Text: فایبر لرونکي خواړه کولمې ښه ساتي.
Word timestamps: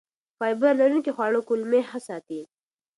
فایبر 0.39 0.73
لرونکي 0.81 1.11
خواړه 1.15 1.39
کولمې 1.47 1.81
ښه 1.89 1.99
ساتي. 2.07 2.41